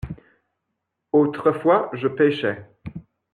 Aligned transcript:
Autrefois 1.11 1.91
je 1.93 2.07
pêchai. 2.07 2.65